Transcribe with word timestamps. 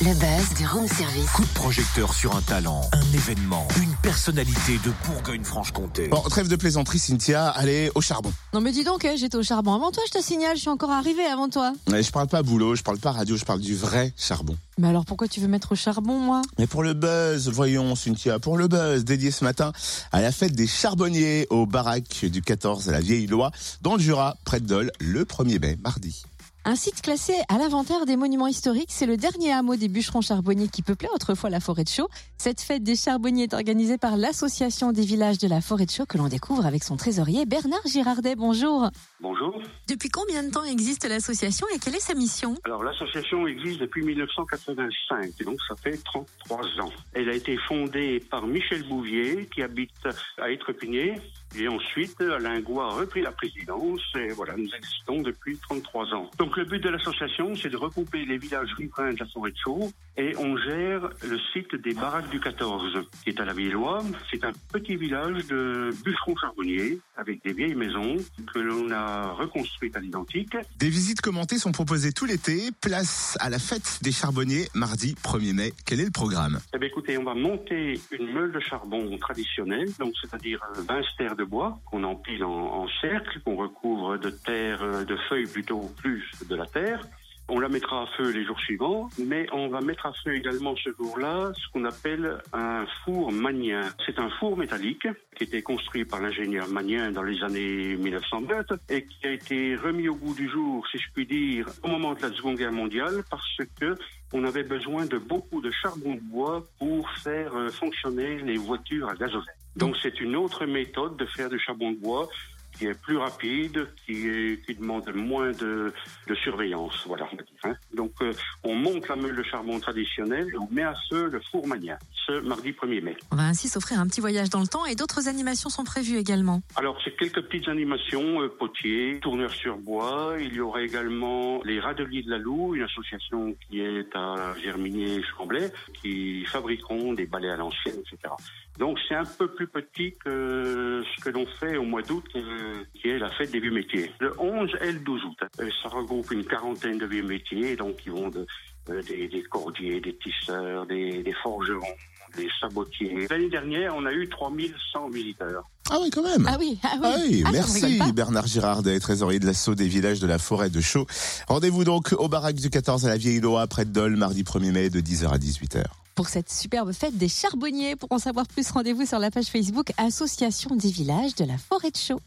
Le 0.00 0.12
buzz 0.14 0.54
du 0.58 0.66
room 0.66 0.88
service. 0.88 1.30
Coup 1.30 1.42
de 1.44 1.54
projecteur 1.54 2.12
sur 2.14 2.34
un 2.36 2.40
talent, 2.42 2.80
un 2.92 3.14
événement, 3.16 3.66
une 3.80 3.94
personnalité 4.02 4.78
de 4.84 4.90
Bourgogne-Franche-Comté. 5.06 6.08
Bon, 6.08 6.20
trêve 6.22 6.48
de 6.48 6.56
plaisanterie, 6.56 6.98
Cynthia, 6.98 7.48
allez 7.48 7.92
au 7.94 8.00
charbon. 8.00 8.32
Non 8.52 8.60
mais 8.60 8.72
dis 8.72 8.82
donc, 8.82 9.04
eh, 9.04 9.16
j'étais 9.16 9.36
au 9.36 9.42
charbon 9.44 9.72
avant 9.72 9.92
toi, 9.92 10.02
je 10.08 10.18
te 10.18 10.22
signale, 10.22 10.56
je 10.56 10.62
suis 10.62 10.68
encore 10.68 10.90
arrivée 10.90 11.24
avant 11.24 11.48
toi. 11.48 11.72
Ouais, 11.88 12.02
je 12.02 12.10
parle 12.10 12.26
pas 12.26 12.42
boulot, 12.42 12.74
je 12.74 12.82
parle 12.82 12.98
pas 12.98 13.12
radio, 13.12 13.36
je 13.36 13.44
parle 13.44 13.60
du 13.60 13.76
vrai 13.76 14.12
charbon. 14.16 14.56
Mais 14.78 14.88
alors 14.88 15.04
pourquoi 15.04 15.28
tu 15.28 15.40
veux 15.40 15.48
mettre 15.48 15.72
au 15.72 15.76
charbon, 15.76 16.18
moi? 16.18 16.42
Mais 16.58 16.66
pour 16.66 16.82
le 16.82 16.94
buzz, 16.94 17.48
voyons 17.48 17.94
Cynthia, 17.94 18.40
pour 18.40 18.58
le 18.58 18.66
buzz, 18.66 19.04
dédié 19.04 19.30
ce 19.30 19.44
matin 19.44 19.72
à 20.10 20.20
la 20.20 20.32
fête 20.32 20.56
des 20.56 20.66
charbonniers 20.66 21.46
au 21.50 21.66
baraque 21.66 22.24
du 22.24 22.42
14 22.42 22.88
à 22.88 22.92
la 22.92 23.00
Vieille 23.00 23.28
Loi, 23.28 23.52
dans 23.80 23.94
le 23.94 24.00
Jura, 24.00 24.36
près 24.44 24.58
de 24.58 24.66
Dole, 24.66 24.90
le 24.98 25.24
1er 25.24 25.60
mai, 25.60 25.78
mardi. 25.82 26.24
Un 26.66 26.76
site 26.76 27.02
classé 27.02 27.34
à 27.50 27.58
l'inventaire 27.58 28.06
des 28.06 28.16
monuments 28.16 28.46
historiques, 28.46 28.88
c'est 28.88 29.04
le 29.04 29.18
dernier 29.18 29.52
hameau 29.52 29.76
des 29.76 29.88
bûcherons 29.88 30.22
charbonniers 30.22 30.68
qui 30.68 30.80
peuplait 30.80 31.10
autrefois 31.14 31.50
la 31.50 31.60
forêt 31.60 31.84
de 31.84 31.90
Chaux. 31.90 32.08
Cette 32.38 32.62
fête 32.62 32.82
des 32.82 32.96
charbonniers 32.96 33.42
est 33.42 33.52
organisée 33.52 33.98
par 33.98 34.16
l'association 34.16 34.90
des 34.90 35.02
villages 35.02 35.36
de 35.36 35.46
la 35.46 35.60
forêt 35.60 35.84
de 35.84 35.90
Chaux 35.90 36.06
que 36.06 36.16
l'on 36.16 36.28
découvre 36.28 36.64
avec 36.64 36.82
son 36.82 36.96
trésorier 36.96 37.44
Bernard 37.44 37.86
Girardet. 37.86 38.34
Bonjour. 38.34 38.88
Bonjour. 39.20 39.60
Depuis 39.88 40.08
combien 40.08 40.42
de 40.42 40.50
temps 40.50 40.64
existe 40.64 41.06
l'association 41.06 41.66
et 41.74 41.78
quelle 41.78 41.96
est 41.96 42.00
sa 42.00 42.14
mission? 42.14 42.54
Alors 42.64 42.82
l'association 42.82 43.46
existe 43.46 43.80
depuis 43.80 44.02
1985, 44.02 45.32
et 45.38 45.44
donc 45.44 45.58
ça 45.68 45.76
fait 45.76 46.02
33 46.02 46.60
ans. 46.80 46.92
Elle 47.12 47.28
a 47.28 47.34
été 47.34 47.58
fondée 47.68 48.20
par 48.30 48.46
Michel 48.46 48.88
Bouvier 48.88 49.50
qui 49.54 49.60
habite 49.60 49.90
à 50.38 50.50
Étrepigné 50.50 51.16
et 51.56 51.68
ensuite 51.68 52.20
Alain 52.20 52.60
Goua 52.60 52.86
a 52.86 52.90
repris 52.90 53.22
la 53.22 53.32
présidence 53.32 54.00
et 54.16 54.28
voilà, 54.28 54.56
nous 54.56 54.68
existons 54.76 55.22
depuis 55.22 55.58
33 55.58 56.14
ans. 56.14 56.30
Donc 56.38 56.56
le 56.56 56.64
but 56.64 56.82
de 56.82 56.88
l'association 56.88 57.54
c'est 57.54 57.70
de 57.70 57.76
regrouper 57.76 58.24
les 58.24 58.38
villages 58.38 58.72
riverains 58.76 59.12
de 59.12 59.20
la 59.20 59.26
forêt 59.26 59.50
de 59.50 59.56
Chaux 59.56 59.92
et 60.16 60.36
on 60.38 60.56
gère 60.56 61.10
le 61.28 61.38
site 61.52 61.74
des 61.74 61.94
baraques 61.94 62.30
du 62.30 62.40
14 62.40 63.06
qui 63.22 63.30
est 63.30 63.40
à 63.40 63.44
la 63.44 63.52
Villois. 63.52 64.02
C'est 64.30 64.44
un 64.44 64.52
petit 64.72 64.96
village 64.96 65.46
de 65.46 65.90
bûcherons 66.04 66.36
charbonniers 66.36 66.98
avec 67.16 67.42
des 67.44 67.52
vieilles 67.52 67.74
maisons 67.74 68.16
que 68.52 68.58
l'on 68.58 68.90
a 68.90 69.32
reconstruites 69.32 69.96
à 69.96 70.00
l'identique. 70.00 70.56
Des 70.78 70.88
visites 70.88 71.20
commentées 71.20 71.58
sont 71.58 71.72
proposées 71.72 72.12
tout 72.12 72.24
l'été. 72.24 72.70
Place 72.80 73.36
à 73.40 73.50
la 73.50 73.58
fête 73.58 74.00
des 74.02 74.12
charbonniers, 74.12 74.68
mardi 74.74 75.14
1er 75.22 75.52
mai. 75.52 75.72
Quel 75.86 76.00
est 76.00 76.04
le 76.04 76.10
programme? 76.10 76.58
Eh 76.74 76.78
bien, 76.78 76.88
écoutez, 76.88 77.18
on 77.18 77.24
va 77.24 77.34
monter 77.34 78.00
une 78.10 78.32
meule 78.32 78.52
de 78.52 78.60
charbon 78.60 79.16
traditionnelle, 79.18 79.88
donc 79.98 80.14
c'est-à-dire 80.20 80.60
20 80.76 81.02
stères 81.14 81.36
de 81.36 81.43
bois 81.44 81.78
qu'on 81.86 82.04
empile 82.04 82.44
en, 82.44 82.82
en 82.82 82.88
cercle, 83.00 83.40
qu'on 83.40 83.56
recouvre 83.56 84.16
de 84.18 84.30
terre, 84.30 84.82
euh, 84.82 85.04
de 85.04 85.16
feuilles 85.28 85.46
plutôt 85.46 85.80
plus 85.96 86.24
de 86.48 86.54
la 86.54 86.66
terre. 86.66 87.06
On 87.48 87.60
la 87.60 87.68
mettra 87.68 88.02
à 88.02 88.06
feu 88.16 88.30
les 88.30 88.44
jours 88.44 88.58
suivants, 88.58 89.10
mais 89.18 89.46
on 89.52 89.68
va 89.68 89.82
mettre 89.82 90.06
à 90.06 90.12
feu 90.24 90.34
également 90.34 90.74
ce 90.76 90.90
jour-là 90.96 91.52
ce 91.54 91.72
qu'on 91.72 91.84
appelle 91.84 92.38
un 92.54 92.86
four 93.04 93.32
magnien. 93.32 93.82
C'est 94.06 94.18
un 94.18 94.30
four 94.30 94.56
métallique 94.56 95.06
qui 95.36 95.44
a 95.44 95.46
été 95.46 95.62
construit 95.62 96.06
par 96.06 96.22
l'ingénieur 96.22 96.68
Magnien 96.68 97.10
dans 97.12 97.22
les 97.22 97.42
années 97.42 97.96
1920 97.96 98.64
et 98.88 99.04
qui 99.04 99.26
a 99.26 99.32
été 99.32 99.76
remis 99.76 100.08
au 100.08 100.14
goût 100.14 100.34
du 100.34 100.48
jour, 100.48 100.86
si 100.90 100.98
je 100.98 101.06
puis 101.12 101.26
dire, 101.26 101.66
au 101.82 101.88
moment 101.88 102.14
de 102.14 102.22
la 102.22 102.32
Seconde 102.32 102.56
Guerre 102.56 102.72
mondiale 102.72 103.22
parce 103.28 103.58
que 103.78 103.94
on 104.32 104.44
avait 104.44 104.64
besoin 104.64 105.04
de 105.06 105.18
beaucoup 105.18 105.60
de 105.60 105.70
charbon 105.70 106.14
de 106.14 106.20
bois 106.20 106.66
pour 106.78 107.08
faire 107.22 107.54
euh, 107.54 107.68
fonctionner 107.68 108.38
les 108.38 108.56
voitures 108.56 109.08
à 109.08 109.14
gazole. 109.14 109.44
Donc 109.76 109.96
c'est 110.02 110.20
une 110.20 110.34
autre 110.34 110.66
méthode 110.66 111.16
de 111.16 111.26
faire 111.26 111.48
du 111.48 111.58
charbon 111.58 111.92
de 111.92 111.98
bois 111.98 112.28
qui 112.76 112.86
est 112.86 113.00
plus 113.00 113.16
rapide, 113.16 113.88
qui, 114.04 114.28
est, 114.28 114.66
qui 114.66 114.74
demande 114.74 115.12
moins 115.14 115.52
de, 115.52 115.92
de 116.26 116.34
surveillance. 116.34 117.04
Voilà, 117.06 117.26
on 117.32 117.36
va 117.36 117.42
dire. 117.42 117.54
Hein. 117.64 117.74
Donc, 117.94 118.12
euh, 118.20 118.32
on 118.62 118.74
monte 118.74 119.08
la 119.08 119.16
meule 119.16 119.36
de 119.36 119.42
charbon 119.42 119.78
traditionnelle 119.80 120.48
et 120.52 120.58
on 120.58 120.68
met 120.70 120.82
à 120.82 120.94
feu 121.10 121.28
le 121.28 121.40
four 121.50 121.66
magnien 121.66 121.98
ce 122.26 122.40
mardi 122.40 122.72
1er 122.72 123.02
mai. 123.02 123.16
On 123.30 123.36
va 123.36 123.44
ainsi 123.44 123.68
s'offrir 123.68 124.00
un 124.00 124.06
petit 124.06 124.20
voyage 124.20 124.50
dans 124.50 124.60
le 124.60 124.66
temps 124.66 124.86
et 124.86 124.94
d'autres 124.94 125.28
animations 125.28 125.70
sont 125.70 125.84
prévues 125.84 126.16
également. 126.16 126.62
Alors, 126.76 126.98
c'est 127.04 127.16
quelques 127.16 127.42
petites 127.42 127.68
animations, 127.68 128.42
euh, 128.42 128.48
potiers, 128.48 129.18
tourneurs 129.20 129.52
sur 129.52 129.76
bois. 129.76 130.36
Il 130.40 130.54
y 130.54 130.60
aura 130.60 130.82
également 130.82 131.60
les 131.64 131.80
Radeliers 131.80 132.22
de 132.22 132.30
la 132.30 132.38
Loue, 132.38 132.74
une 132.74 132.82
association 132.82 133.54
qui 133.68 133.80
est 133.80 134.14
à 134.14 134.54
Germigny-Chamblay, 134.62 135.72
qui 136.02 136.44
fabriqueront 136.46 137.12
des 137.12 137.26
balais 137.26 137.50
à 137.50 137.56
l'ancienne, 137.56 137.96
etc. 138.00 138.34
Donc, 138.78 138.98
c'est 139.08 139.14
un 139.14 139.24
peu 139.24 139.46
plus 139.48 139.68
petit 139.68 140.14
que 140.24 141.02
ce 141.16 141.24
que 141.24 141.30
l'on 141.30 141.46
fait 141.60 141.76
au 141.76 141.84
mois 141.84 142.02
d'août, 142.02 142.24
euh, 142.34 142.82
qui 143.00 143.08
est 143.08 143.18
la 143.18 143.30
fête 143.30 143.52
des 143.52 143.60
vieux 143.60 143.70
métiers. 143.72 144.10
Le 144.18 144.32
11 144.40 144.70
et 144.80 144.90
le 144.92 144.98
12 144.98 145.24
août, 145.24 145.38
euh, 145.60 145.68
ça 145.82 145.88
regroupe 145.90 146.30
une 146.32 146.44
quarantaine 146.44 146.98
de 146.98 147.06
vieux 147.06 147.22
métiers, 147.22 147.76
donc 147.76 147.98
ils 148.04 148.10
vont 148.12 148.28
de, 148.30 148.44
euh, 148.90 149.00
des, 149.02 149.28
des 149.28 149.42
cordiers, 149.44 150.00
des 150.00 150.16
tisseurs, 150.16 150.86
des, 150.86 151.22
des 151.22 151.32
forgerons, 151.34 151.94
des 152.36 152.48
sabotiers. 152.60 153.28
L'année 153.30 153.48
dernière, 153.48 153.94
on 153.96 154.04
a 154.06 154.12
eu 154.12 154.28
3100 154.28 155.08
visiteurs. 155.10 155.62
Ah 155.90 155.98
oui, 156.02 156.10
quand 156.10 156.24
même 156.24 156.44
Ah 156.48 156.56
oui, 156.58 156.76
ah 156.82 156.88
oui. 156.94 157.00
Ah 157.04 157.16
oui, 157.28 157.42
Ah, 157.46 157.50
merci. 157.52 158.00
Bernard 158.12 158.48
Girardet, 158.48 158.98
trésorier 158.98 159.38
de 159.38 159.46
l'assaut 159.46 159.76
des 159.76 159.86
villages 159.86 160.18
de 160.18 160.26
la 160.26 160.38
forêt 160.38 160.70
de 160.70 160.80
Chaux. 160.80 161.06
Rendez-vous 161.46 161.84
donc 161.84 162.12
au 162.18 162.28
baraque 162.28 162.56
du 162.56 162.70
14 162.70 163.06
à 163.06 163.10
la 163.10 163.18
Vieille 163.18 163.38
Loa, 163.40 163.68
près 163.68 163.84
de 163.84 163.92
Dole, 163.92 164.16
mardi 164.16 164.42
1er 164.42 164.72
mai 164.72 164.90
de 164.90 165.00
10h 165.00 165.28
à 165.28 165.38
18h. 165.38 165.84
Pour 166.14 166.28
cette 166.28 166.50
superbe 166.50 166.92
fête 166.92 167.18
des 167.18 167.28
charbonniers, 167.28 167.96
pour 167.96 168.12
en 168.12 168.18
savoir 168.20 168.46
plus, 168.46 168.70
rendez-vous 168.70 169.04
sur 169.04 169.18
la 169.18 169.32
page 169.32 169.46
Facebook 169.46 169.90
Association 169.96 170.76
des 170.76 170.90
villages 170.90 171.34
de 171.34 171.44
la 171.44 171.58
forêt 171.58 171.90
de 171.90 171.96
Chaux. 171.96 172.20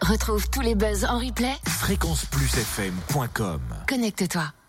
Retrouve 0.00 0.48
tous 0.48 0.62
les 0.62 0.74
buzz 0.74 1.04
en 1.04 1.18
replay. 1.18 1.54
Fréquenceplusfm.com 1.66 3.60
Connecte-toi. 3.86 4.52